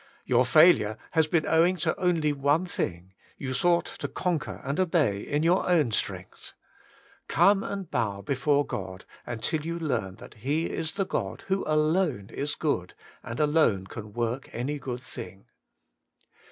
Your 0.25 0.45
failure 0.45 0.97
has 1.11 1.27
been 1.27 1.45
owing 1.45 1.77
to 1.77 1.95
only 1.99 2.33
one 2.33 2.65
thing: 2.65 3.13
you 3.37 3.53
sought 3.53 3.85
to 3.85 4.07
conquer 4.07 4.59
and 4.63 4.79
obey 4.79 5.19
in 5.21 5.43
your 5.43 5.69
own 5.69 5.91
strength. 5.91 6.53
Come 7.27 7.61
and 7.61 7.87
bow 7.91 8.21
before 8.23 8.65
God 8.65 9.05
until 9.27 9.63
you 9.63 9.77
learn 9.77 10.15
that 10.15 10.33
He 10.37 10.65
is 10.67 10.93
the 10.93 11.05
God 11.05 11.43
who 11.49 11.63
alone 11.67 12.31
is 12.33 12.55
good, 12.55 12.95
and 13.21 13.39
alone 13.39 13.85
can 13.85 14.13
work 14.13 14.49
any 14.51 14.79
good 14.79 15.01
thing. 15.01 15.45